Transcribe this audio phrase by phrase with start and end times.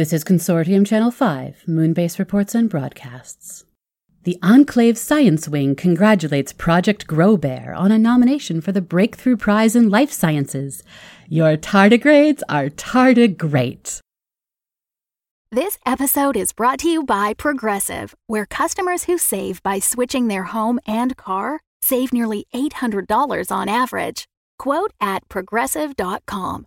[0.00, 3.66] This is Consortium Channel 5, Moonbase Reports and Broadcasts.
[4.22, 9.76] The Enclave Science Wing congratulates Project Grow Bear on a nomination for the Breakthrough Prize
[9.76, 10.82] in Life Sciences.
[11.28, 14.00] Your tardigrades are tardigreat.
[15.52, 20.44] This episode is brought to you by Progressive, where customers who save by switching their
[20.44, 24.26] home and car save nearly $800 on average.
[24.58, 26.66] Quote at progressive.com.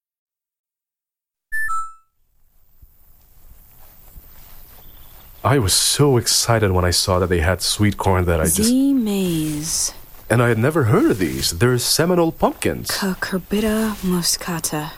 [5.43, 8.63] I was so excited when I saw that they had sweet corn that I just.
[8.63, 9.91] Zea mays.
[10.29, 11.51] And I had never heard of these.
[11.57, 12.91] They're Seminole pumpkins.
[12.91, 14.91] Cucurbita moschata.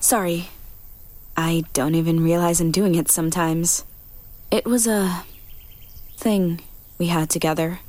[0.00, 0.48] Sorry.
[1.36, 3.84] I don't even realize I'm doing it sometimes.
[4.50, 5.24] It was a
[6.16, 6.62] thing
[6.98, 7.80] we had together.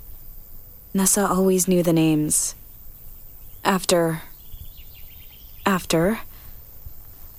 [0.94, 2.54] Nessa always knew the names.
[3.64, 4.24] After.
[5.66, 6.20] After.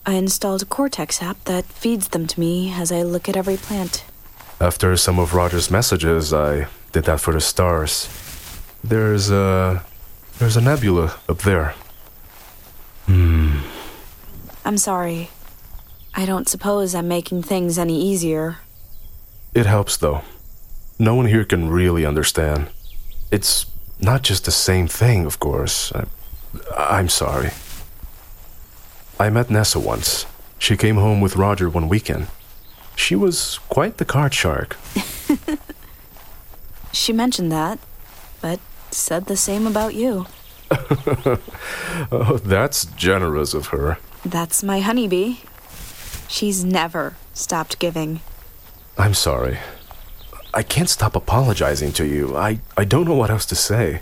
[0.06, 3.56] I installed a Cortex app that feeds them to me as I look at every
[3.56, 4.04] plant.
[4.60, 8.08] After some of Roger's messages, I did that for the stars.
[8.82, 9.84] There's a.
[10.38, 11.74] There's a nebula up there.
[13.06, 13.58] Hmm.
[14.64, 15.30] I'm sorry.
[16.14, 18.56] I don't suppose I'm making things any easier.
[19.54, 20.22] It helps, though.
[20.98, 22.68] No one here can really understand.
[23.30, 23.66] It's
[24.00, 25.92] not just the same thing, of course.
[25.92, 26.04] I,
[26.76, 27.50] I'm sorry.
[29.20, 30.26] I met Nessa once.
[30.58, 32.26] She came home with Roger one weekend.
[32.96, 34.76] She was quite the card shark.
[36.92, 37.78] She mentioned that,
[38.40, 38.58] but
[38.90, 40.26] said the same about you.
[42.12, 43.98] oh, that's generous of her.
[44.24, 45.38] That's my honeybee.
[46.28, 48.20] She's never stopped giving.
[48.98, 49.58] I'm sorry.
[50.52, 52.36] I can't stop apologizing to you.
[52.36, 54.00] I, I don't know what else to say.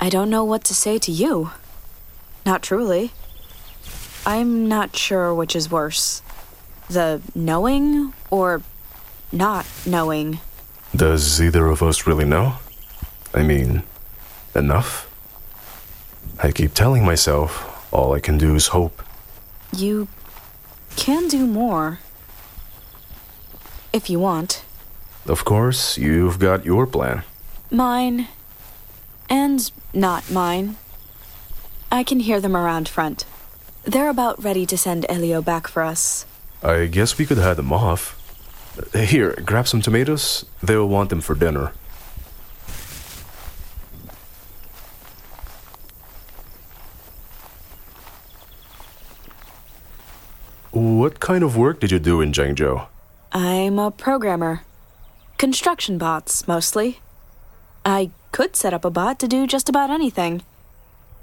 [0.00, 1.50] I don't know what to say to you.
[2.44, 3.12] Not truly.
[4.26, 6.20] I'm not sure which is worse
[6.88, 8.62] the knowing or
[9.32, 10.40] not knowing.
[10.94, 12.54] Does either of us really know?
[13.34, 13.82] I mean,
[14.54, 15.10] enough?
[16.42, 19.02] I keep telling myself all I can do is hope.
[19.76, 20.08] You
[20.96, 22.00] can do more.
[23.92, 24.64] If you want.
[25.26, 27.22] Of course, you've got your plan.
[27.70, 28.28] Mine.
[29.28, 30.76] And not mine.
[31.90, 33.24] I can hear them around front.
[33.86, 36.26] They're about ready to send Elio back for us.
[36.62, 38.20] I guess we could head them off.
[38.92, 40.44] Here, grab some tomatoes.
[40.62, 41.72] They'll want them for dinner.
[50.72, 52.86] What kind of work did you do in Zhengzhou?
[53.32, 54.62] I'm a programmer.
[55.38, 57.00] Construction bots, mostly.
[57.84, 60.42] I could set up a bot to do just about anything.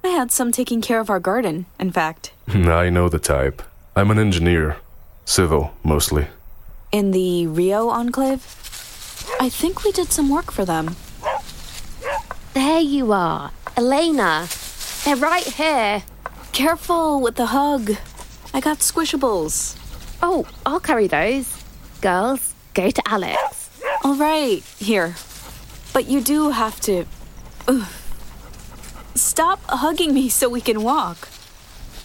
[0.03, 2.32] I had some taking care of our garden, in fact.
[2.47, 3.61] I know the type.
[3.95, 4.77] I'm an engineer.
[5.25, 6.27] Civil, mostly.
[6.91, 8.41] In the Rio Enclave?
[9.39, 10.95] I think we did some work for them.
[12.53, 13.51] There you are.
[13.77, 14.47] Elena.
[15.05, 16.03] They're right here.
[16.51, 17.91] Careful with the hug.
[18.53, 19.77] I got squishables.
[20.21, 21.63] Oh, I'll carry those.
[22.01, 23.69] Girls, go to Alex.
[24.03, 25.15] All right, here.
[25.93, 27.05] But you do have to.
[27.67, 27.87] Ugh.
[29.15, 31.29] Stop hugging me so we can walk.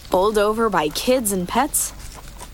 [0.09, 1.93] Bowled over by kids and pets?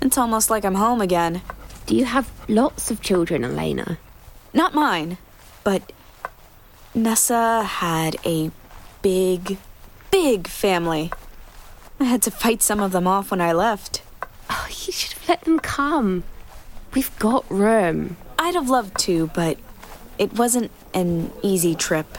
[0.01, 1.41] It's almost like I'm home again.
[1.85, 3.97] Do you have lots of children, Elena?
[4.53, 5.17] Not mine,
[5.63, 5.93] but
[6.93, 8.51] Nessa had a
[9.01, 9.57] big,
[10.11, 11.11] big family.
[11.99, 14.01] I had to fight some of them off when I left.
[14.49, 16.23] Oh, you should have let them come.
[16.93, 18.17] We've got room.
[18.37, 19.57] I'd have loved to, but
[20.17, 22.17] it wasn't an easy trip.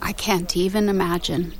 [0.00, 1.52] I can't even imagine.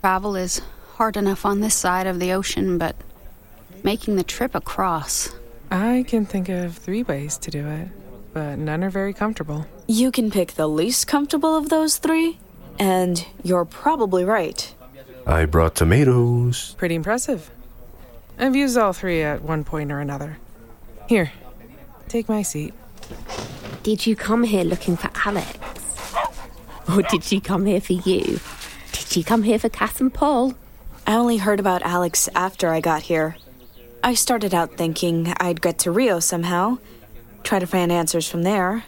[0.00, 0.60] Travel is
[0.94, 2.96] hard enough on this side of the ocean, but
[3.82, 5.34] making the trip across.
[5.70, 7.88] I can think of three ways to do it,
[8.32, 9.66] but none are very comfortable.
[9.86, 12.38] You can pick the least comfortable of those three,
[12.78, 14.74] and you're probably right.
[15.26, 16.74] I brought tomatoes.
[16.78, 17.50] Pretty impressive.
[18.38, 20.38] I've used all three at one point or another.
[21.08, 21.32] Here,
[22.08, 22.72] take my seat.
[23.82, 25.58] Did you come here looking for Alex?
[26.88, 28.40] Or did she come here for you?
[28.92, 30.54] Did she come here for Cass and Paul?
[31.06, 33.36] I only heard about Alex after I got here.
[34.02, 36.78] I started out thinking I'd get to Rio somehow,
[37.42, 38.84] try to find answers from there.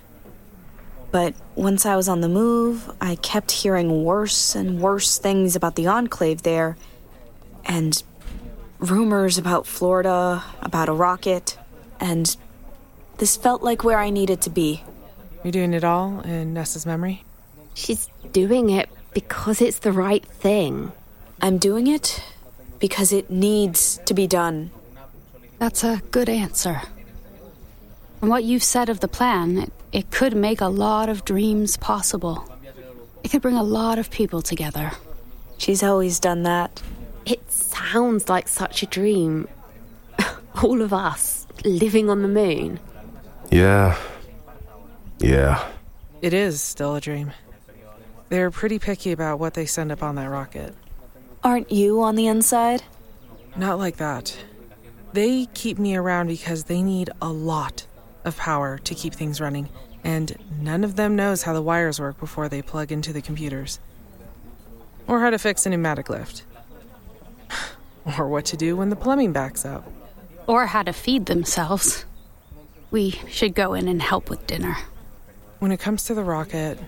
[1.10, 5.76] But once I was on the move, I kept hearing worse and worse things about
[5.76, 6.76] the Enclave there,
[7.64, 8.02] and
[8.78, 11.58] rumors about Florida, about a rocket,
[12.00, 12.34] and
[13.18, 14.82] this felt like where I needed to be.
[15.44, 17.24] You're doing it all in Nessa's memory?
[17.74, 20.92] She's doing it because it's the right thing.
[21.40, 22.22] I'm doing it
[22.78, 24.70] because it needs to be done.
[25.58, 26.82] That's a good answer.
[28.20, 31.76] From what you've said of the plan, it, it could make a lot of dreams
[31.76, 32.50] possible.
[33.22, 34.92] It could bring a lot of people together.
[35.58, 36.82] She's always done that.
[37.24, 39.48] It sounds like such a dream.
[40.62, 42.78] All of us living on the moon.
[43.50, 43.96] Yeah.
[45.18, 45.66] Yeah.
[46.22, 47.32] It is still a dream.
[48.28, 50.74] They're pretty picky about what they send up on that rocket.
[51.46, 52.82] Aren't you on the inside?
[53.54, 54.36] Not like that.
[55.12, 57.86] They keep me around because they need a lot
[58.24, 59.68] of power to keep things running,
[60.02, 63.78] and none of them knows how the wires work before they plug into the computers.
[65.06, 66.42] Or how to fix a pneumatic lift.
[68.18, 69.88] or what to do when the plumbing backs up.
[70.48, 72.06] Or how to feed themselves.
[72.90, 74.78] We should go in and help with dinner.
[75.60, 76.80] When it comes to the rocket,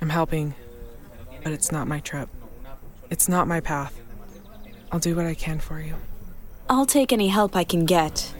[0.00, 0.54] I'm helping,
[1.42, 2.30] but it's not my trip.
[3.10, 4.00] It's not my path.
[4.92, 5.94] I'll do what I can for you.
[6.68, 8.32] I'll take any help I can get.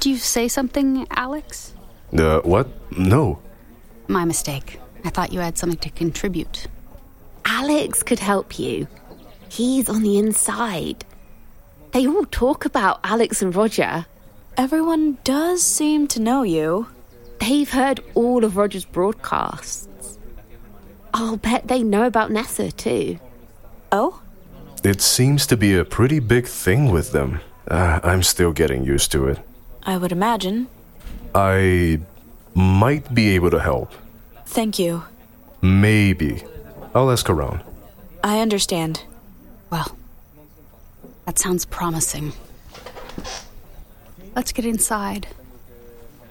[0.00, 1.74] Do you say something, Alex?
[2.16, 2.68] Uh, what?
[2.96, 3.38] No.
[4.08, 4.80] My mistake.
[5.04, 6.66] I thought you had something to contribute.
[7.44, 8.88] Alex could help you.
[9.50, 11.04] He's on the inside.
[11.92, 14.06] They all talk about Alex and Roger.
[14.56, 16.88] Everyone does seem to know you.
[17.40, 20.18] They've heard all of Roger's broadcasts.
[21.12, 23.18] I'll bet they know about Nessa too.
[23.92, 24.20] Oh?
[24.82, 27.40] It seems to be a pretty big thing with them.
[27.68, 29.38] Uh, I'm still getting used to it.
[29.82, 30.68] I would imagine.
[31.34, 32.00] I
[32.54, 33.92] might be able to help.
[34.46, 35.04] Thank you.
[35.62, 36.42] Maybe.
[36.94, 37.62] I'll ask around.
[38.24, 39.04] I understand.
[39.70, 39.96] Well,
[41.26, 42.32] that sounds promising.
[44.34, 45.26] Let's get inside.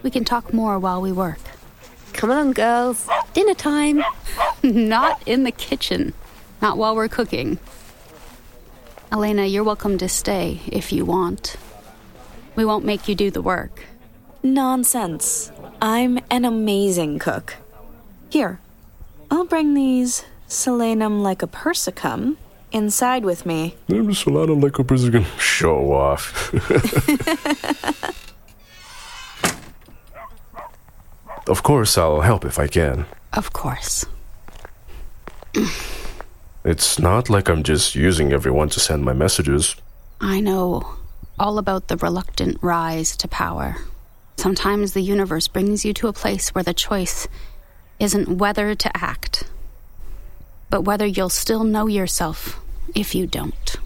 [0.04, 1.40] We can talk more while we work.
[2.14, 3.08] Come on, girls.
[3.34, 4.04] Dinner time.
[4.64, 6.14] Not in the kitchen.
[6.62, 7.60] Not while we're cooking.
[9.12, 11.56] Elena, you're welcome to stay if you want.
[12.56, 13.86] We won't make you do the work.
[14.44, 15.52] Nonsense.
[15.82, 17.56] I'm an amazing cook.
[18.30, 18.60] Here,
[19.32, 22.36] I'll bring these Solanum lycopersicum
[22.72, 23.76] inside with me.
[23.88, 25.26] There's a lot of lycoprism.
[25.40, 26.54] Show off.
[31.48, 33.06] of course, I'll help if I can.
[33.34, 34.06] Of course.
[36.64, 39.76] It's not like I'm just using everyone to send my messages.
[40.20, 40.96] I know
[41.40, 43.78] all about the reluctant rise to power.
[44.36, 47.28] Sometimes the universe brings you to a place where the choice
[48.00, 49.50] isn't whether to act,
[50.70, 52.60] but whether you'll still know yourself
[52.94, 53.78] if you don't.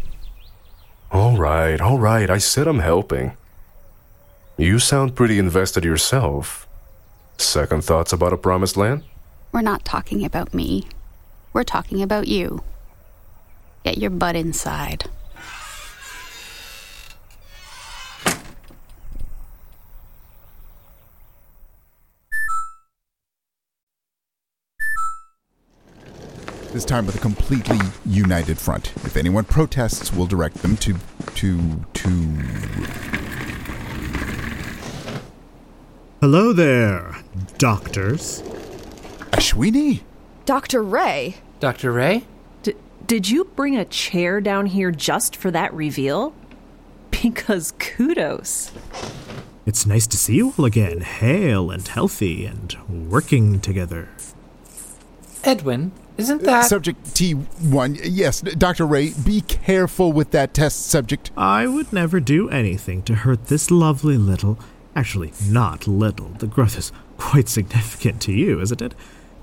[1.11, 2.29] All right, all right.
[2.29, 3.37] I said I'm helping.
[4.57, 6.67] You sound pretty invested yourself.
[7.37, 9.03] Second thoughts about a promised land?
[9.51, 10.87] We're not talking about me.
[11.51, 12.63] We're talking about you.
[13.83, 15.09] Get your butt inside.
[26.71, 28.93] This time with a completely united front.
[29.05, 30.95] If anyone protests, we'll direct them to
[31.35, 32.09] to to
[36.19, 37.17] Hello there,
[37.57, 38.41] doctors.
[39.33, 40.01] Ashwini?
[40.45, 40.81] Dr.
[40.81, 41.35] Ray?
[41.59, 41.91] Dr.
[41.91, 42.23] Ray?
[43.05, 46.33] D- did you bring a chair down here just for that reveal?
[47.11, 48.71] Because kudos.
[49.65, 52.75] It's nice to see you all again, hale and healthy and
[53.09, 54.09] working together.
[55.43, 56.65] Edwin, isn't that.
[56.65, 57.99] Subject T1.
[58.03, 58.85] Yes, Dr.
[58.85, 61.31] Ray, be careful with that test subject.
[61.37, 64.59] I would never do anything to hurt this lovely little.
[64.95, 66.29] Actually, not little.
[66.29, 68.93] The growth is quite significant to you, isn't it?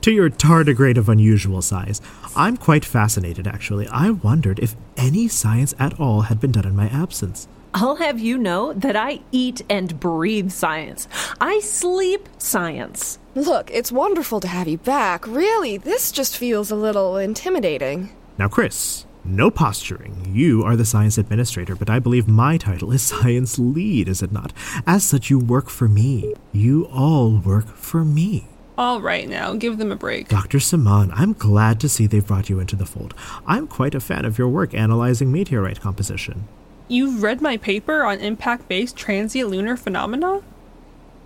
[0.02, 2.00] To your tardigrade of unusual size.
[2.34, 3.86] I'm quite fascinated, actually.
[3.88, 7.48] I wondered if any science at all had been done in my absence.
[7.74, 11.06] I'll have you know that I eat and breathe science.
[11.40, 13.18] I sleep science.
[13.34, 15.26] Look, it's wonderful to have you back.
[15.26, 18.10] Really, this just feels a little intimidating.
[18.38, 20.32] Now, Chris, No posturing.
[20.34, 24.32] You are the science administrator, but I believe my title is science lead, is it
[24.32, 24.52] not?
[24.86, 26.34] As such, you work for me.
[26.52, 28.49] You all work for me.
[28.80, 30.28] All right, now, give them a break.
[30.28, 30.56] Dr.
[30.56, 33.12] Semaan, I'm glad to see they've brought you into the fold.
[33.46, 36.48] I'm quite a fan of your work analyzing meteorite composition.
[36.88, 40.40] You've read my paper on impact based transient lunar phenomena?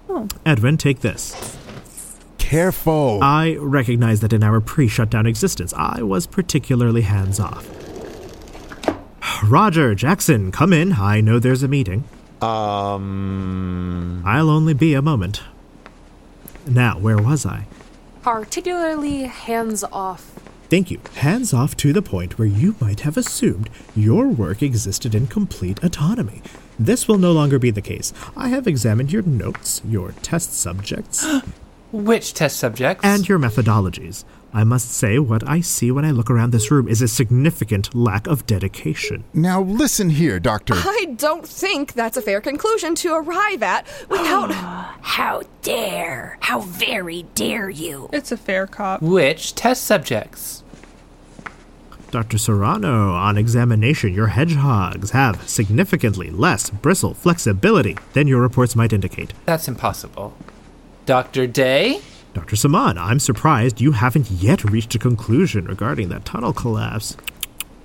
[0.09, 0.27] Oh.
[0.45, 1.57] Edwin, take this.
[2.39, 3.21] Careful.
[3.23, 7.71] I recognize that in our pre shutdown existence, I was particularly hands off.
[9.45, 10.95] Roger, Jaxon, come in.
[10.95, 12.03] I know there's a meeting.
[12.43, 14.25] Um.
[14.27, 15.41] I'll only be a moment.
[16.67, 17.67] Now, where was I?
[18.23, 20.31] Particularly hands off.
[20.71, 21.01] Thank you.
[21.17, 25.83] Hands off to the point where you might have assumed your work existed in complete
[25.85, 26.43] autonomy.
[26.79, 28.13] This will no longer be the case.
[28.37, 31.25] I have examined your notes, your test subjects,
[31.93, 33.05] Which test subjects?
[33.05, 34.25] and your methodologies.
[34.57, 37.93] I must say, what I see when I look around this room is a significant
[37.93, 39.25] lack of dedication.
[39.35, 40.75] Now listen here, Doctor.
[40.77, 44.53] I don't think that's a fair conclusion to arrive at without.
[45.03, 46.39] How dare!
[46.39, 48.09] How very dare you!
[48.13, 49.03] It's a fair cop.
[49.03, 50.63] Which test subjects?
[52.13, 52.39] Dr.
[52.39, 59.35] Serano, on examination, your hedgehogs have significantly less bristle flexibility than your reports might indicate.
[59.47, 60.33] That's impossible.
[61.07, 61.49] Dr.
[61.49, 62.03] Day?
[62.35, 62.57] Dr.
[62.57, 67.17] Semaan, I'm surprised you haven't yet reached a conclusion regarding that tunnel collapse.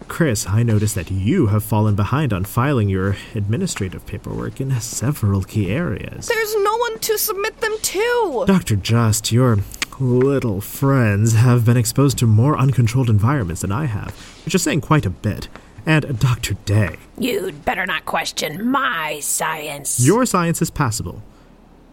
[0.08, 5.44] Chris, I notice that you have fallen behind on filing your administrative paperwork in several
[5.44, 6.28] key areas.
[6.28, 8.44] There's no one to submit them to.
[8.48, 8.76] Dr.
[8.76, 9.60] Just, your
[10.00, 14.16] little friends have been exposed to more uncontrolled environments than I have,
[14.46, 15.48] which is saying quite a bit.
[15.86, 16.56] And Dr.
[16.66, 20.04] Day, You'd better not question my science.
[20.04, 21.22] your science is passable.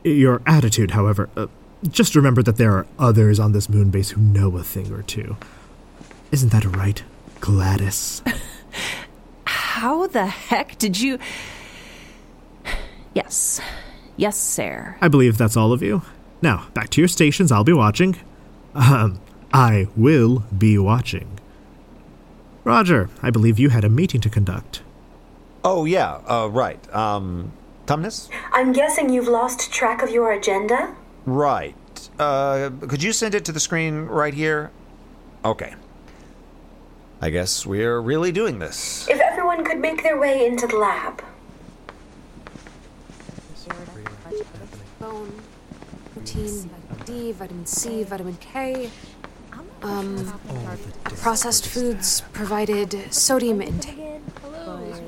[0.04, 1.46] Your attitude, however, uh,
[1.86, 5.02] just remember that there are others on this moon base who know a thing or
[5.02, 5.36] two.
[6.32, 7.02] Isn't that right,
[7.40, 8.22] Gladys?
[9.44, 11.18] How the heck did you.
[13.14, 13.60] Yes.
[14.16, 14.96] Yes, sir.
[15.00, 16.02] I believe that's all of you.
[16.42, 17.52] Now, back to your stations.
[17.52, 18.16] I'll be watching.
[18.74, 19.20] Um,
[19.52, 21.38] I will be watching.
[22.64, 24.82] Roger, I believe you had a meeting to conduct.
[25.64, 26.94] Oh, yeah, uh, right.
[26.94, 27.52] Um,
[27.86, 28.28] Tumnus?
[28.52, 30.94] I'm guessing you've lost track of your agenda?
[31.26, 31.74] Right.
[32.18, 34.70] Uh, could you send it to the screen right here?
[35.44, 35.74] Okay.
[37.20, 39.08] I guess we're really doing this.
[39.08, 41.22] If everyone could make their way into the lab.
[45.00, 45.32] Bone,
[46.14, 48.90] protein, vitamin D, vitamin C, vitamin K.
[49.82, 50.40] Um,
[51.16, 54.20] processed foods provided sodium intake.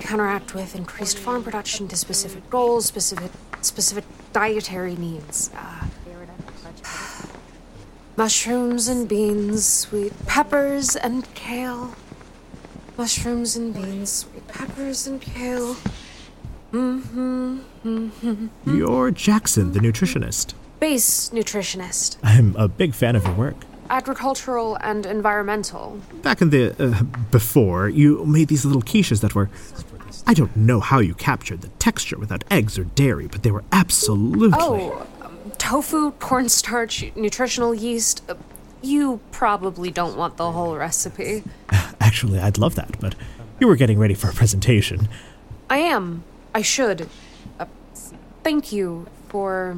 [0.00, 5.50] Counteract with increased farm production to specific goals, specific specific dietary needs.
[5.54, 5.87] Uh,
[8.18, 11.94] mushrooms and beans, sweet peppers and kale.
[12.96, 15.76] Mushrooms and beans, sweet peppers and kale.
[16.72, 17.60] Mm-hmm.
[17.84, 18.76] mm-hmm.
[18.76, 20.54] You're Jaxon, the nutritionist.
[20.80, 23.56] Base nutritionist, I'm a big fan of your work.
[23.88, 26.00] agricultural and environmental.
[26.22, 29.48] Back in the uh, before, you made these little quiches that were.
[30.26, 33.64] I don't know how you captured the texture without eggs or dairy, but they were
[33.70, 34.58] absolutely.
[34.60, 35.06] Oh,
[35.68, 38.22] tofu, cornstarch, nutritional yeast.
[38.26, 38.34] Uh,
[38.80, 41.44] you probably don't want the whole recipe.
[42.00, 43.14] Actually, I'd love that, but
[43.60, 45.08] you were getting ready for a presentation.
[45.68, 46.24] I am.
[46.54, 47.06] I should.
[47.60, 47.66] Uh,
[48.42, 49.76] thank you for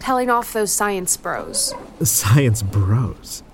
[0.00, 1.72] telling off those science bros.
[2.02, 3.44] Science bros.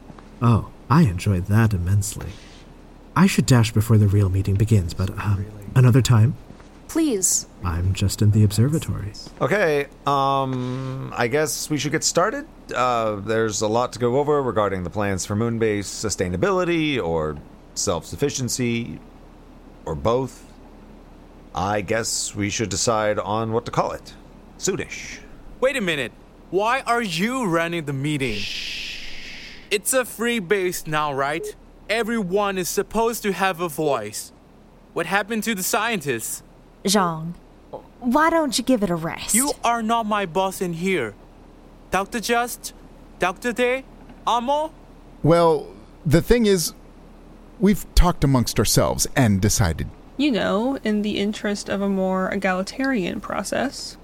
[0.41, 2.31] Oh, I enjoyed that immensely.
[3.15, 6.37] I should dash before the real meeting begins, but um, another time.
[6.89, 7.47] Please.
[7.65, 9.13] I'm just in the observatory.
[9.41, 12.47] Okay, um, I guess we should get started.
[12.75, 17.37] Uh, there's a lot to go over regarding the plans for moonbase sustainability or
[17.75, 19.01] self sufficiency
[19.85, 20.45] or both.
[21.55, 24.15] I guess we should decide on what to call it.
[24.59, 25.19] Sudish.
[25.61, 26.13] Wait a minute.
[26.51, 28.41] Why are you running the meeting?
[29.71, 31.57] It's a free base now, right?
[31.89, 34.33] Everyone is supposed to have a voice.
[34.93, 36.43] What happened to the scientists?
[36.85, 37.35] Zhong,
[38.01, 39.35] why don't you give it a rest?
[39.35, 41.15] You are not my boss in here.
[41.91, 42.21] Dr.
[42.21, 42.75] Just?
[43.19, 43.53] Dr.
[43.53, 43.85] Day?
[44.27, 44.73] Amo?
[45.23, 45.69] Well,
[46.05, 46.75] the thing is,
[47.59, 49.89] we've talked amongst ourselves and decided.
[50.17, 53.97] You know, in the interest of a more egalitarian process.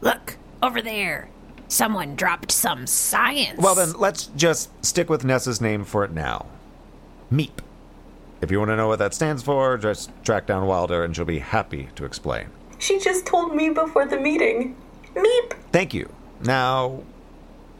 [0.00, 1.28] Look, over there.
[1.66, 3.58] Someone dropped some science.
[3.58, 6.46] Well, then let's just stick with Nessa's name for it now
[7.30, 7.60] MEEP.
[8.40, 11.24] If you want to know what that stands for, just track down Wilder and she'll
[11.24, 12.46] be happy to explain.
[12.78, 14.76] She just told me before the meeting.
[15.14, 15.54] Meep!
[15.72, 16.12] Thank you.
[16.44, 17.02] Now,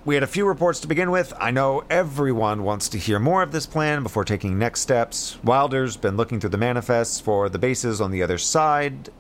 [0.05, 1.33] we had a few reports to begin with.
[1.39, 5.39] I know everyone wants to hear more of this plan before taking next steps.
[5.45, 9.11] Wilder's been looking through the manifests for the bases on the other side,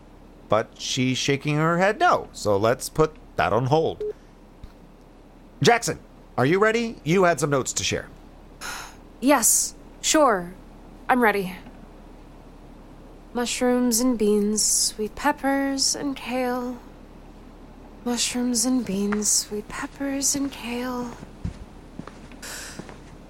[0.48, 4.02] but she's shaking her head no, so let's put that on hold.
[5.62, 5.98] Jaxon,
[6.36, 6.96] are you ready?
[7.04, 8.08] You had some notes to share.
[9.20, 10.52] Yes, sure.
[11.10, 11.56] I'm ready.
[13.32, 16.76] Mushrooms and beans, sweet peppers and kale.
[18.04, 21.12] Mushrooms and beans, sweet peppers and kale.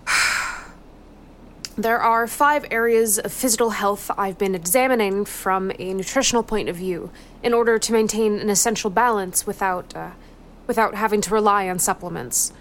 [1.76, 6.74] There are five areas of physical health I've been examining from a nutritional point of
[6.74, 7.12] view
[7.44, 10.10] in order to maintain an essential balance without, uh,
[10.66, 12.52] without having to rely on supplements.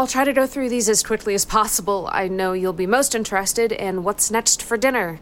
[0.00, 2.08] I'll try to go through these as quickly as possible.
[2.10, 5.20] I know you'll be most interested in what's next for dinner.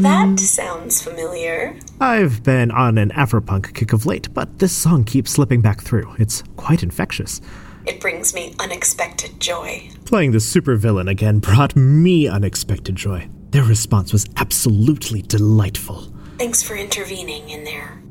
[0.00, 1.78] That sounds familiar.
[2.00, 6.14] I've been on an Afropunk kick of late, but this song keeps slipping back through.
[6.18, 7.42] It's quite infectious.
[7.86, 9.88] It brings me unexpected joy.
[10.04, 13.28] Playing the supervillain again brought me unexpected joy.
[13.50, 18.02] Their response was absolutely delightful, Thanks for intervening in there.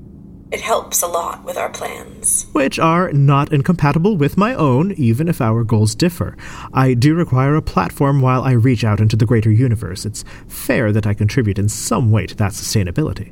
[0.52, 2.48] It helps a lot with our plans.
[2.54, 6.36] which are not incompatible with my own, even if our goals differ.
[6.74, 10.06] I do require a platform while I reach out into the greater universe.
[10.06, 13.32] It's fair that I contribute in some way to that sustainability.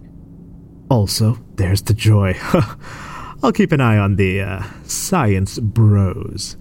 [0.90, 2.36] Also, there's the joy.
[3.44, 6.56] I'll keep an eye on the uh, science bros.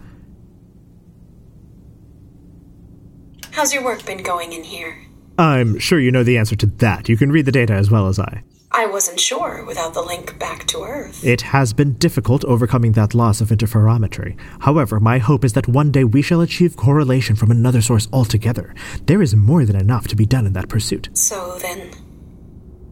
[3.53, 4.99] How's your work been going in here?
[5.39, 7.09] I'm sure you know the answer to that.
[7.09, 8.43] You can read the data as well as I.
[8.73, 11.25] I wasn't sure without the link back to Earth.
[11.25, 14.37] It has been difficult overcoming that loss of interferometry.
[14.63, 18.75] However, my hope is that one day we shall achieve correlation from another source altogether.
[19.07, 21.11] There is more than enough to be done in that pursuit.
[21.13, 21.93] So then,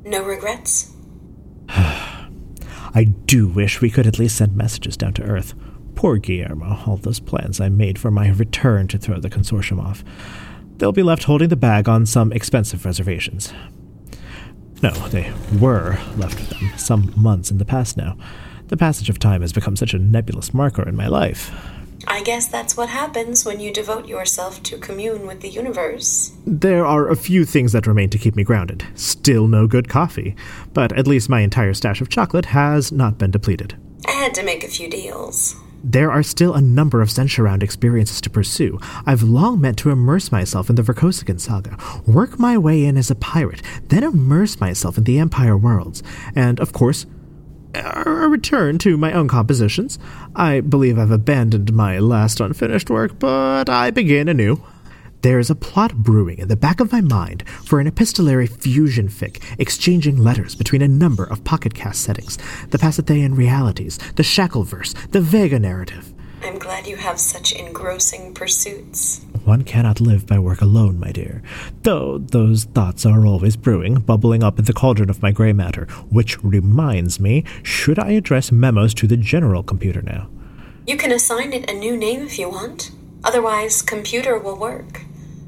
[0.04, 0.92] no regrets?
[2.94, 5.54] I do wish we could at least send messages down to Earth.
[5.94, 10.02] Poor Guillermo, all those plans I made for my return to throw the consortium off.
[10.78, 13.52] They'll be left holding the bag on some expensive reservations.
[14.82, 18.16] No, they were left with them some months in the past now.
[18.68, 21.54] The passage of time has become such a nebulous marker in my life.
[22.06, 26.32] I guess that's what happens when you devote yourself to commune with the universe.
[26.46, 28.86] There are a few things that remain to keep me grounded.
[28.94, 30.34] Still no good coffee,
[30.72, 33.76] but at least my entire stash of chocolate has not been depleted.
[34.06, 35.56] I had to make a few deals.
[35.82, 38.78] There are still a number of Sensharound experiences to pursue.
[39.06, 43.10] I've long meant to immerse myself in the Vorkosigan saga, work my way in as
[43.10, 46.02] a pirate, then immerse myself in the Empire worlds,
[46.34, 47.06] and, of course,
[47.74, 49.98] a return to my own compositions.
[50.34, 54.62] I believe I've abandoned my last unfinished work, but I begin anew.
[55.22, 59.42] There's a plot brewing in the back of my mind for an epistolary fusion fic,
[59.58, 62.38] exchanging letters between a number of pocket cast settings,
[62.70, 66.14] the Passathean realities, the Shackleverse, the Vega narrative.
[66.42, 69.26] I'm glad you have such engrossing pursuits.
[69.44, 71.42] One cannot live by work alone, my dear.
[71.82, 75.86] Though those thoughts are always brewing, bubbling up in the cauldron of my gray matter.
[76.10, 80.28] Which reminds me, should I address memos to the general computer now?
[80.86, 82.90] You can assign it a new name if you want.
[83.24, 85.02] Otherwise, computer will work.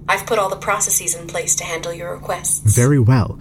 [0.08, 2.60] I've put all the processes in place to handle your requests.
[2.74, 3.38] Very well.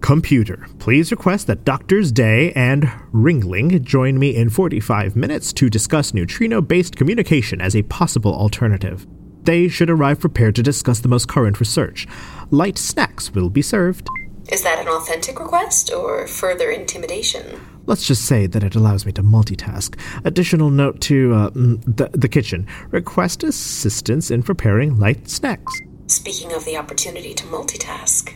[0.00, 6.14] Computer, please request that Doctors Day and Ringling join me in 45 minutes to discuss
[6.14, 9.06] neutrino based communication as a possible alternative.
[9.48, 12.06] They should arrive prepared to discuss the most current research.
[12.50, 14.06] Light snacks will be served.
[14.52, 17.58] Is that an authentic request or further intimidation?
[17.86, 19.98] Let's just say that it allows me to multitask.
[20.26, 25.72] Additional note to uh, mm, the, the kitchen request assistance in preparing light snacks.
[26.08, 28.34] Speaking of the opportunity to multitask,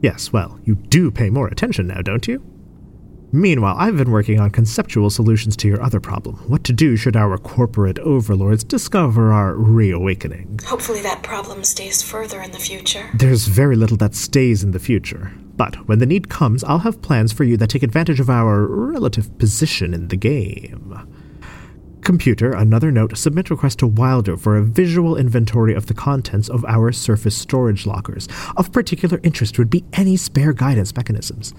[0.00, 2.42] Yes, well, you do pay more attention now, don't you?
[3.32, 7.16] Meanwhile, I've been working on conceptual solutions to your other problem what to do should
[7.16, 10.58] our corporate overlords discover our reawakening.
[10.64, 13.08] hopefully that problem stays further in the future.
[13.14, 15.32] There's very little that stays in the future.
[15.56, 18.66] But when the need comes, I'll have plans for you that take advantage of our
[18.66, 20.98] relative position in the game.
[22.02, 26.64] Computer, another note, submit request to Wilder for a visual inventory of the contents of
[26.64, 28.26] our surface storage lockers.
[28.56, 31.54] Of particular interest would be any spare guidance mechanisms.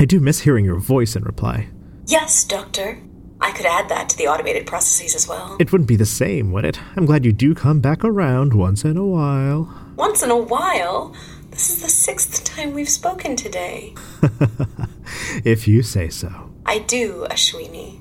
[0.00, 1.68] I do miss hearing your voice in reply.
[2.06, 3.02] Yes, Doctor.
[3.40, 5.56] I could add that to the automated processes as well.
[5.60, 6.80] It wouldn't be the same, would it?
[6.96, 9.72] I'm glad you do come back around once in a while.
[9.96, 11.14] Once in a while.
[11.50, 13.94] This is the sixth time we've spoken today.
[15.44, 16.50] if you say so.
[16.66, 18.00] I do, Ashwini.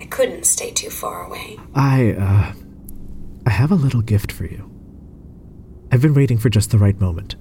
[0.00, 1.58] I couldn't stay too far away.
[1.74, 2.52] I, uh.
[3.46, 4.70] I have a little gift for you.
[5.90, 7.36] I've been waiting for just the right moment.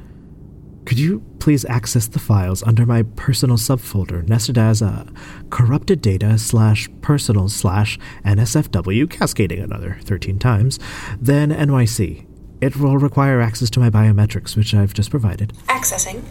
[0.86, 5.08] Could you please access the files under my personal subfolder nested as a
[5.50, 10.78] corrupted data slash personal slash NSFW cascading another 13 times,
[11.20, 12.28] then NYC.
[12.62, 15.54] It will require access to my biometrics, which I've just provided.
[15.66, 16.22] Accessing.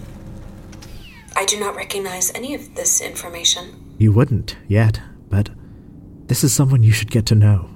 [1.35, 3.97] I do not recognize any of this information.
[3.99, 5.51] You wouldn't yet, but
[6.29, 7.69] this is someone you should get to know.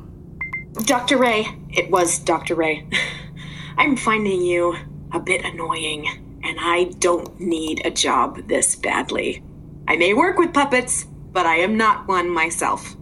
[0.84, 1.18] Dr.
[1.18, 2.54] Ray, it was Dr.
[2.54, 2.86] Ray.
[3.78, 4.76] I'm finding you
[5.10, 9.42] a bit annoying, and I don't need a job this badly.
[9.88, 12.96] I may work with puppets, but I am not one myself.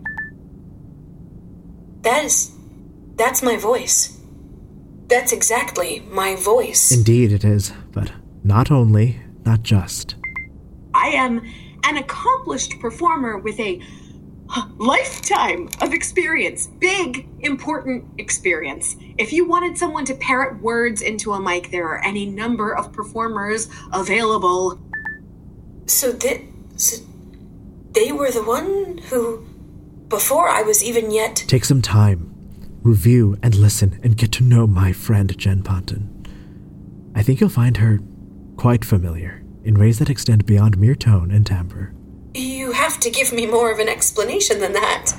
[2.03, 2.53] That is.
[3.17, 4.19] That's my voice.
[5.09, 6.93] That's exactly my voice.
[6.93, 8.13] Indeed, it is, but
[8.45, 10.15] not only, not just.
[10.95, 11.43] I am
[11.85, 13.81] an accomplished performer with a
[14.79, 16.67] lifetime of experience.
[16.67, 18.97] Big, important experience.
[19.19, 22.93] If you wanted someone to parrot words into a mic, there are any number of
[22.93, 24.81] performers available.
[25.87, 26.43] So, th-
[26.77, 27.03] so
[27.93, 29.45] they were the one who,
[30.09, 31.37] before I was even yet.
[31.47, 32.33] Take some time,
[32.83, 36.17] review and listen, and get to know my friend Jen Ponton.
[37.15, 38.01] I think you'll find her
[38.57, 41.93] quite familiar in ways that extend beyond mere tone and timbre.
[42.81, 45.13] You have to give me more of an explanation than that.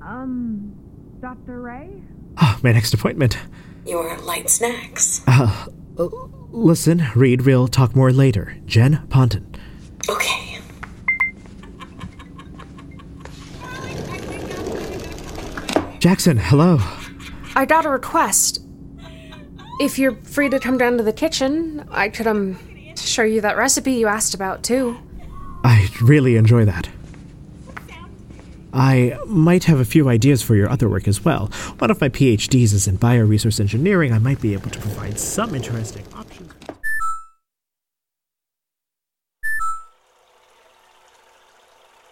[0.00, 0.74] Um,
[1.20, 1.60] Dr.
[1.60, 1.90] Ray?
[2.38, 3.36] Ah, my next appointment.
[3.84, 5.22] Your light snacks.
[5.26, 5.66] Uh,
[5.98, 6.08] uh,
[6.50, 8.56] listen, Reed, we'll talk more later.
[8.64, 9.54] Jen Ponton.
[10.08, 10.58] Okay.
[15.98, 16.78] Jaxon, hello.
[17.54, 18.64] I got a request.
[19.80, 22.58] If you're free to come down to the kitchen, I could, um,
[22.96, 24.98] show you that recipe you asked about, too.
[25.64, 26.88] I really enjoy that.
[28.72, 31.48] I might have a few ideas for your other work as well.
[31.78, 34.12] One of my PhDs is in bioresource engineering.
[34.12, 36.52] I might be able to provide some interesting options.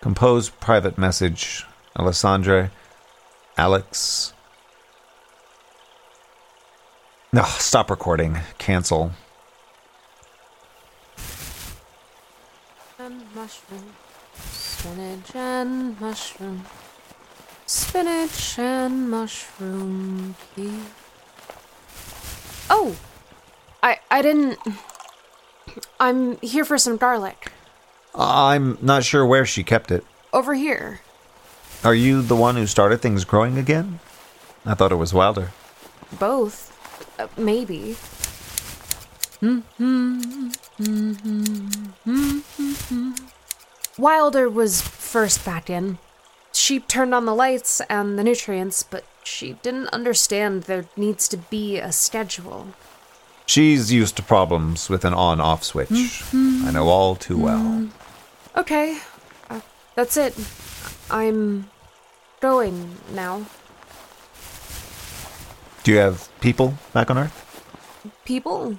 [0.01, 1.65] Compose private message.
[1.99, 2.71] Alessandra.
[3.57, 4.33] Alex.
[7.33, 8.39] No, stop recording.
[8.59, 9.13] Cancel.
[12.99, 13.95] And mushroom.
[14.35, 16.65] Spinach and mushroom.
[17.67, 20.35] Spinach and mushroom.
[22.71, 22.97] Oh!
[23.83, 24.59] I I didn't
[26.01, 27.53] I'm here for some garlic.
[28.15, 30.05] I'm not sure where she kept it.
[30.33, 31.01] Over here.
[31.85, 34.01] Are you the one who started things growing again?
[34.65, 35.53] I thought it was Wilder.
[36.19, 36.69] Both.
[37.19, 37.97] Uh, maybe.
[39.41, 39.61] Hmm.
[39.79, 41.13] Hmm, hmm,
[44.01, 45.99] Wilder was first back in.
[46.53, 51.37] She turned on the lights and the nutrients, but she didn't understand there needs to
[51.37, 52.69] be a schedule.
[53.45, 56.25] She's used to problems with an on off switch.
[56.33, 57.89] I know all too well.
[58.57, 58.99] Okay,
[59.51, 59.61] uh,
[59.95, 60.35] that's it.
[61.11, 61.69] I'm
[62.41, 63.45] going now.
[65.83, 68.11] Do you have people back on Earth?
[68.25, 68.79] People?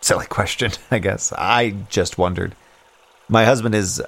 [0.00, 1.32] Silly question, I guess.
[1.32, 2.54] I just wondered.
[3.28, 4.00] My husband is.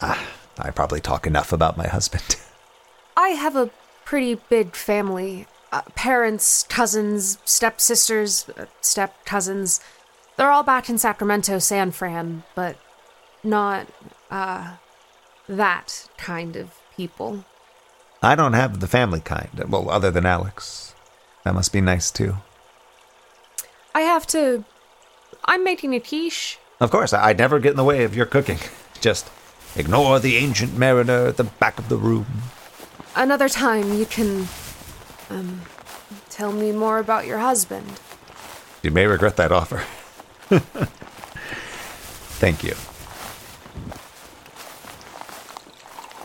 [0.00, 2.36] Ah, I probably talk enough about my husband.
[3.16, 3.70] I have a
[4.04, 5.46] pretty big family.
[5.72, 9.80] Uh, parents, cousins, stepsisters, uh, step cousins.
[10.36, 12.76] They're all back in Sacramento, San Fran, but
[13.44, 13.86] not,
[14.30, 14.76] uh,
[15.48, 17.44] that kind of people.
[18.22, 19.48] I don't have the family kind.
[19.68, 20.94] Well, other than Alex.
[21.44, 22.36] That must be nice too.
[23.94, 24.64] I have to.
[25.44, 26.58] I'm making a quiche.
[26.80, 28.58] Of course, I'd never get in the way of your cooking.
[29.00, 29.30] Just
[29.76, 32.26] ignore the ancient mariner at the back of the room.
[33.16, 34.48] Another time you can,
[35.28, 35.62] um,
[36.28, 38.00] tell me more about your husband.
[38.82, 39.84] You may regret that offer.
[42.38, 42.74] Thank you.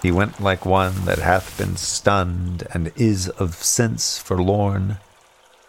[0.01, 4.99] He went like one that hath been stunned and is of sense forlorn.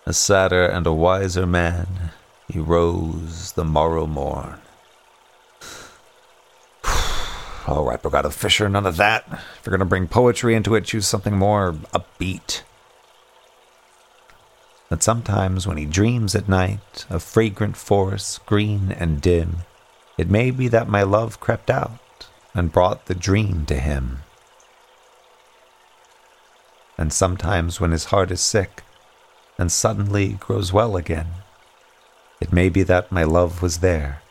[0.05, 2.13] A sadder and a wiser man,
[2.47, 4.61] he rose the morrow morn.
[7.67, 9.25] All right, Brigada Fisher, none of that.
[9.29, 12.63] If you're going to bring poetry into it, choose something more upbeat.
[14.89, 19.59] That sometimes when he dreams at night of fragrant forests, green and dim,
[20.17, 24.21] it may be that my love crept out and brought the dream to him.
[26.97, 28.85] And sometimes when his heart is sick
[29.59, 31.27] and suddenly grows well again,
[32.41, 34.23] it may be that my love was there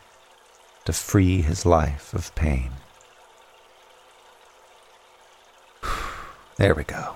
[0.86, 2.72] to free his life of pain.
[6.58, 7.16] There we go.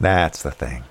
[0.00, 0.84] That's the thing.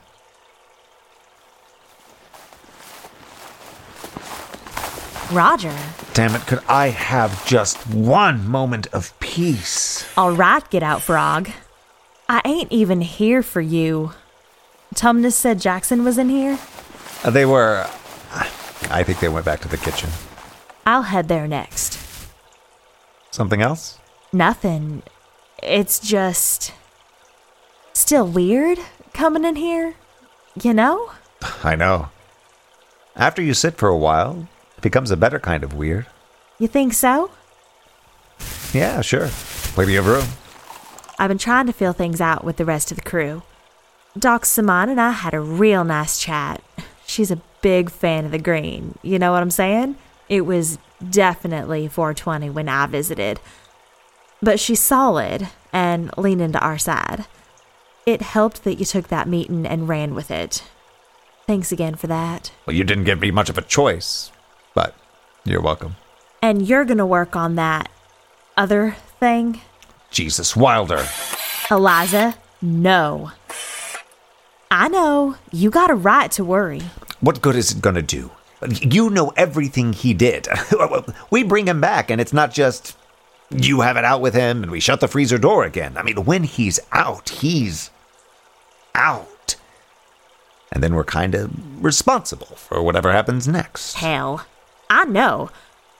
[5.31, 5.75] Roger.
[6.13, 10.07] Damn it, could I have just one moment of peace?
[10.17, 11.49] All right, get out, Frog.
[12.29, 14.13] I ain't even here for you.
[14.95, 16.57] Tumnus said Jaxon was in here?
[17.23, 17.87] Uh, they were.
[18.89, 20.09] I think they went back to the kitchen.
[20.85, 21.99] I'll head there next.
[23.31, 23.99] Something else?
[24.31, 25.03] Nothing.
[25.61, 26.73] It's just
[27.97, 28.79] still weird
[29.13, 29.95] coming in here.
[30.62, 31.12] You know?
[31.63, 32.10] I know.
[33.15, 36.05] After you sit for a while, it becomes a better kind of weird.
[36.60, 37.31] You think so?
[38.73, 39.29] Yeah, sure.
[39.73, 40.25] Plenty of room.
[41.19, 43.41] I've been trying to fill things out with the rest of the crew.
[44.17, 46.62] Doc Simon and I had a real nice chat.
[47.05, 48.97] She's a big fan of the green.
[49.01, 49.95] You know what I'm saying?
[50.29, 50.77] It was
[51.10, 53.39] definitely 420 when I visited.
[54.41, 57.25] But she's solid and leaning to our side.
[58.07, 60.63] It helped that you took that meeting and ran with it.
[61.45, 62.53] Thanks again for that.
[62.65, 64.31] Well, you didn't give me much of a choice,
[64.73, 64.95] but
[65.43, 65.97] you're welcome.
[66.41, 67.89] And you're gonna work on that
[68.55, 69.59] other thing?
[70.09, 71.05] Jesus Wilder.
[71.69, 73.33] Eliza, no.
[74.71, 75.35] I know.
[75.51, 76.83] You got a right to worry.
[77.19, 78.31] What good is it gonna do?
[78.79, 80.47] You know everything he did.
[81.29, 82.95] we bring him back, and it's not just
[83.51, 85.97] you have it out with him and we shut the freezer door again.
[85.97, 87.91] I mean, when he's out, he's
[88.97, 89.55] out.
[90.71, 93.93] And then we're kind of responsible for whatever happens next.
[93.95, 94.45] Hell,
[94.89, 95.49] I know.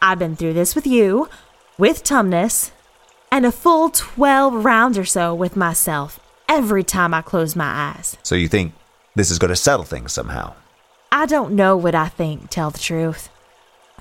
[0.02, 1.30] I've been through this with you,
[1.78, 2.72] with Tumnus,
[3.32, 8.18] and a full 12 rounds or so with myself every time I close my eyes.
[8.24, 8.74] So you think
[9.16, 10.54] this is going to settle things somehow?
[11.12, 13.30] I don't know what I think, tell the truth.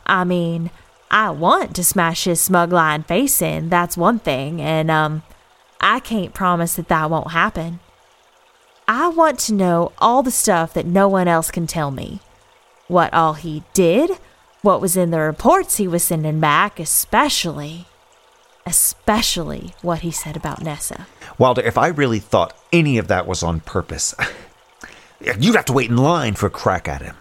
[0.04, 0.70] I mean,
[1.10, 5.22] I want to smash his smug lying face in, that's one thing, and, um,
[5.80, 7.80] I can't promise that that won't happen.
[8.88, 12.20] I want to know all the stuff that no one else can tell me.
[12.86, 14.10] What all he did,
[14.62, 17.86] what was in the reports he was sending back, especially,
[18.64, 21.08] especially what he said about Nessa.
[21.36, 24.14] Wilder, if I really thought any of that was on purpose,
[25.20, 27.16] you'd have to wait in line for a crack at him.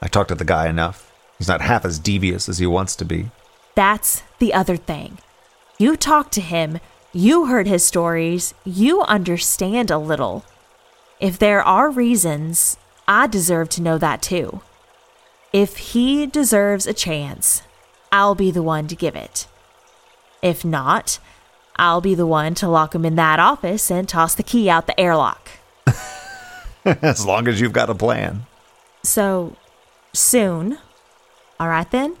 [0.00, 1.12] I talked to the guy enough.
[1.38, 3.30] He's not half as devious as he wants to be.
[3.76, 5.18] That's the other thing.
[5.78, 6.80] You talk to him,
[7.12, 10.44] you heard his stories, you understand a little.
[11.20, 14.62] If there are reasons, I deserve to know that too.
[15.52, 17.62] If he deserves a chance,
[18.10, 19.46] I'll be the one to give it.
[20.40, 21.18] If not,
[21.76, 24.86] I'll be the one to lock him in that office and toss the key out
[24.86, 25.50] the airlock.
[26.84, 28.46] as long as you've got a plan.
[29.02, 29.56] So,
[30.12, 30.78] soon.
[31.60, 32.16] All right then?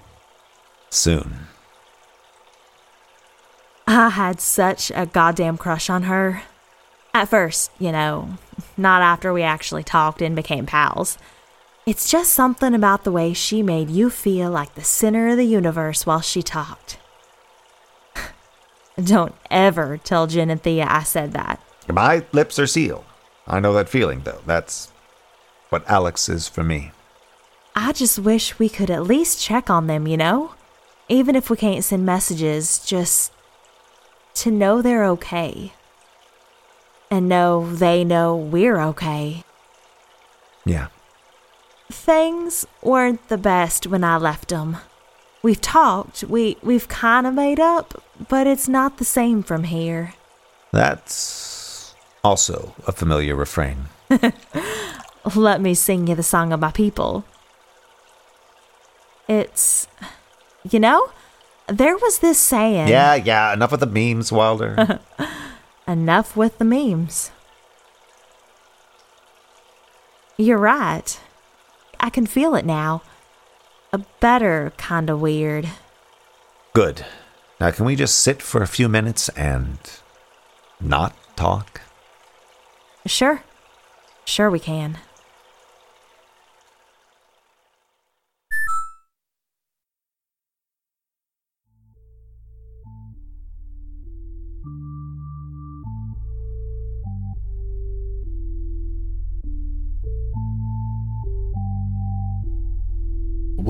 [0.90, 1.48] Soon.
[3.94, 6.44] I had such a goddamn crush on her.
[7.12, 8.38] At first, you know,
[8.74, 11.18] not after we actually talked and became pals.
[11.84, 15.44] It's just something about the way she made you feel like the center of the
[15.44, 16.96] universe while she talked.
[18.96, 21.60] Don't ever tell Jen and Thea I said that.
[21.86, 23.04] My lips are sealed.
[23.46, 24.40] I know that feeling, though.
[24.46, 24.90] That's
[25.68, 26.92] what Alex is for me.
[27.76, 30.54] I just wish we could at least check on them, you know?
[31.10, 33.32] Even if we can't send messages, just
[34.34, 35.72] to know they're okay.
[37.10, 39.44] And know they know we're okay.
[40.64, 40.88] Yeah.
[41.90, 44.78] Things weren't the best when I left them.
[45.42, 50.14] We've talked, we, we've kind of made up, but it's not the same from here.
[50.70, 53.86] That's also a familiar refrain.
[55.34, 57.24] Let me sing you the song of my people.
[59.28, 59.86] It's,
[60.68, 61.10] you know,
[61.68, 62.88] there was this saying.
[62.88, 65.00] Yeah, yeah, enough of the memes, Wilder.
[65.88, 67.30] enough with the memes.
[70.36, 71.20] You're right.
[72.00, 73.02] I can feel it now.
[73.92, 75.68] A better kind of weird.
[76.72, 77.04] Good.
[77.60, 79.78] Now, can we just sit for a few minutes and
[80.80, 81.82] not talk?
[83.06, 83.42] Sure.
[84.24, 84.98] Sure, we can.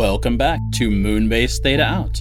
[0.03, 2.21] Welcome back to Moonbase Theta Out.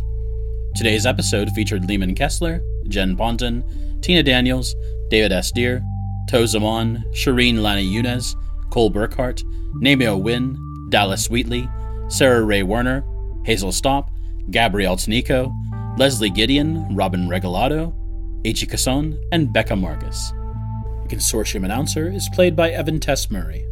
[0.75, 3.63] Today's episode featured Leeman Kessler, Jen Ponton,
[4.03, 4.75] Tina Daniels,
[5.09, 5.51] David S.
[5.51, 5.83] Dear,
[6.29, 8.35] Tozamon, Shereen Lani Younes,
[8.69, 9.41] Cole Burkhardt,
[9.81, 10.59] NayMyo Win,
[10.91, 11.67] Dallas Wheatley,
[12.07, 13.03] Sarah Rhea Werner,
[13.45, 14.09] Hazel Stapp,
[14.51, 15.51] Gabriel Taneko,
[15.97, 17.95] Leslie Gideon, Robin Regalado,
[18.45, 18.67] H.E.
[18.67, 20.29] Casson, and Becca Marcus.
[20.29, 23.65] The consortium announcer is played by Evan Tess Murray.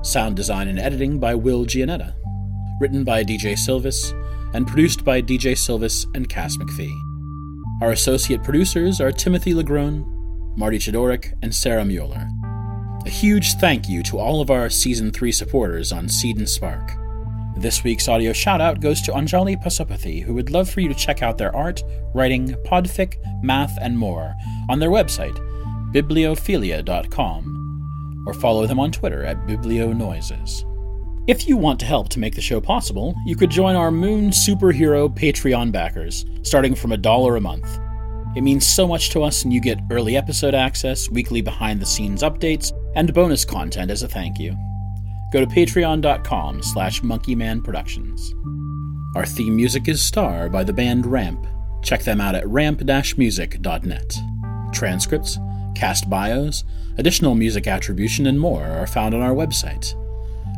[0.00, 2.14] Sound design and editing by Will Gianetta.
[2.82, 4.12] Written by DJ Sylvis,
[4.54, 6.92] and produced by DJ Sylvis and Cass McPhee.
[7.80, 10.04] Our associate producers are Timothy LaGrone,
[10.56, 12.28] Marty Chodorek, and Sarah Müller.
[13.06, 16.90] A huge thank you to all of our Season 3 supporters on Seed and Spark.
[17.56, 21.22] This week's audio shoutout goes to Anjali Pasupathy, who would love for you to check
[21.22, 21.84] out their art,
[22.16, 23.14] writing, podfic,
[23.44, 24.34] math, and more
[24.68, 25.38] on their website,
[25.94, 30.64] bibliophilia.com, or follow them on Twitter at biblionoises.
[31.28, 34.30] If you want to help to make the show possible, you could join our Moon
[34.30, 37.78] Superhero Patreon backers, starting from a dollar a month.
[38.34, 41.86] It means so much to us, and you get early episode access, weekly behind the
[41.86, 44.56] scenes updates, and bonus content as a thank you.
[45.32, 49.14] Go to patreon.com slash monkeymanproductions.
[49.14, 51.46] Our theme music is Star by the band Ramp.
[51.84, 54.16] Check them out at ramp-music.net.
[54.72, 55.38] Transcripts,
[55.76, 56.64] cast bios,
[56.98, 59.94] additional music attribution, and more are found on our website,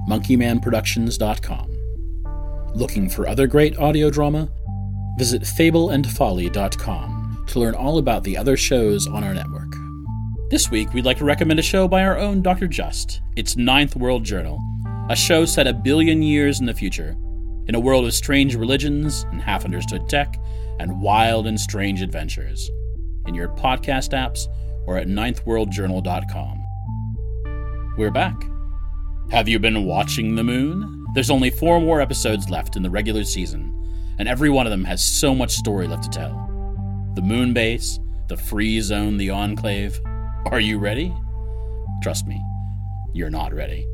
[0.09, 2.73] monkeymanproductions.com.
[2.75, 4.49] Looking for other great audio drama?
[5.19, 9.73] Visit fableandfolly.com to learn all about the other shows on our network.
[10.51, 12.67] This week, we'd like to recommend a show by our own Dr.
[12.67, 13.21] Just.
[13.37, 14.61] It's Ninth World Journal,
[15.09, 17.17] a show set a billion years in the future,
[17.67, 20.39] in a world of strange religions and half understood tech,
[20.79, 22.71] and wild and strange adventures.
[23.27, 24.47] In your podcast apps
[24.87, 26.65] or at ninthworldjournal.com.
[27.97, 28.37] We're back.
[29.31, 31.07] Have you been watching the moon?
[31.15, 33.73] There's only four more episodes left in the regular season,
[34.19, 36.35] and every one of them has so much story left to tell.
[37.15, 39.99] The moon base, the free zone, the enclave.
[40.47, 41.13] Are you ready?
[42.03, 42.41] Trust me,
[43.13, 43.89] you're not ready.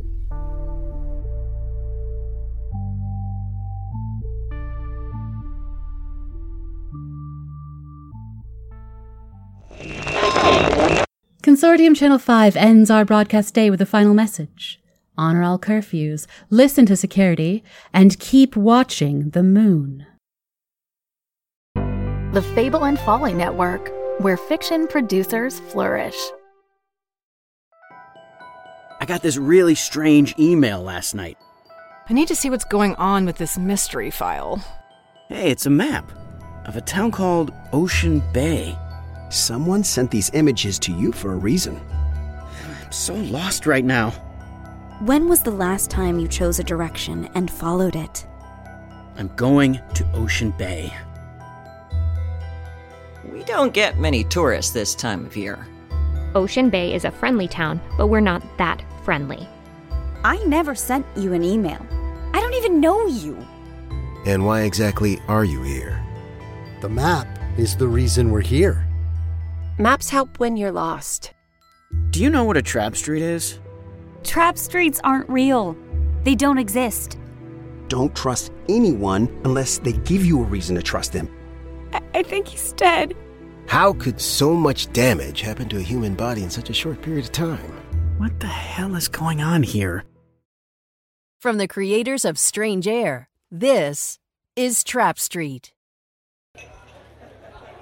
[11.43, 14.80] Consortium Channel 5 ends our broadcast day with a final message.
[15.21, 20.07] Honor all curfews, listen to security, and keep watching the moon.
[22.33, 26.17] The Fable and Folly Network, where fiction producers flourish.
[28.99, 31.37] I got this really strange email last night.
[32.09, 34.65] I need to see what's going on with this mystery file.
[35.29, 36.11] Hey, it's a map
[36.65, 38.75] of a town called Ocean Bay.
[39.29, 41.79] Someone sent these images to you for a reason.
[42.83, 44.15] I'm so lost right now.
[45.01, 48.27] When was the last time you chose a direction and followed it?
[49.17, 50.93] I'm going to Ocean Bay.
[53.33, 55.67] We don't get many tourists this time of year.
[56.35, 59.49] Ocean Bay is a friendly town, but we're not that friendly.
[60.23, 61.81] I never sent you an email.
[62.35, 63.39] I don't even know you.
[64.27, 66.05] And why exactly are you here?
[66.83, 68.87] The map is the reason we're here.
[69.79, 71.33] Maps help when you're lost.
[72.11, 73.59] Do you know what a trap street is?
[74.25, 75.77] Trap streets aren't real.
[76.25, 77.19] They don't exist.
[77.89, 81.29] Don't trust anyone unless they give you a reason to trust them.
[81.93, 83.17] I, I think he's dead.
[83.67, 87.25] How could so much damage happen to a human body in such a short period
[87.25, 87.59] of time?
[88.19, 90.05] What the hell is going on here?
[91.41, 94.19] From the creators of Strange Air, this
[94.57, 95.73] is Trap Street.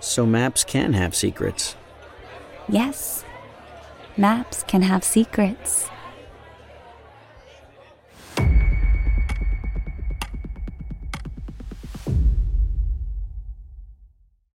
[0.01, 1.75] So maps can have secrets.
[2.69, 3.25] Yes,
[4.17, 5.89] maps can have secrets.